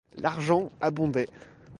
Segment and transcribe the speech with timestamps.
[0.17, 1.29] L'argent abondait.